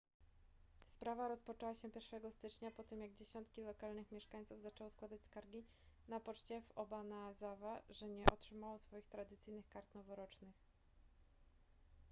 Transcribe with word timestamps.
sprawa 0.85 1.27
rozpoczęła 1.27 1.73
się 1.73 1.89
1 2.13 2.31
stycznia 2.31 2.71
po 2.71 2.83
tym 2.83 3.01
jak 3.01 3.13
dziesiątki 3.13 3.61
lokalnych 3.61 4.11
mieszkańców 4.11 4.61
zaczęło 4.61 4.89
składać 4.89 5.23
skargi 5.25 5.63
na 6.07 6.19
poczcie 6.19 6.61
w 6.61 6.71
obanazawa 6.71 7.81
że 7.89 8.09
nie 8.09 8.25
otrzymało 8.33 8.79
swoich 8.79 9.07
tradycyjnych 9.07 9.69
kart 9.69 9.95
noworocznych 9.95 10.55